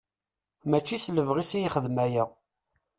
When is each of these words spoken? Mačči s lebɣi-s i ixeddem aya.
Mačči 0.69 0.97
s 0.97 1.05
lebɣi-s 1.15 1.51
i 1.53 1.59
ixeddem 1.65 1.97
aya. 2.05 2.25